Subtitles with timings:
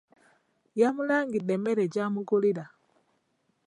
[0.79, 2.65] Yamulangidde emmere gy'amugulra.